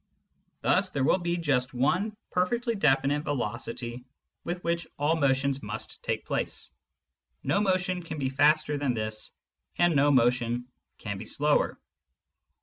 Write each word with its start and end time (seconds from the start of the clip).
Thus 0.61 0.89
there 0.89 1.03
will 1.03 1.19
be 1.19 1.37
just 1.37 1.75
one 1.75 2.17
perfectly 2.31 2.73
definite 2.73 3.23
velocity 3.23 4.03
with 4.43 4.63
which 4.63 4.87
all 4.97 5.15
motions 5.15 5.61
must 5.61 6.01
take 6.01 6.25
place: 6.25 6.71
no 7.43 7.59
motion 7.61 8.01
can 8.01 8.17
be 8.17 8.29
faster 8.29 8.79
than 8.79 8.95
this, 8.95 9.29
and 9.77 9.95
no 9.95 10.09
motion 10.09 10.65
can 10.97 11.19
be 11.19 11.25
slower. 11.25 11.79